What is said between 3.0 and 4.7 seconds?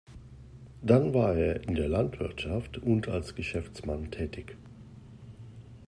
als Geschäftsmann tätig.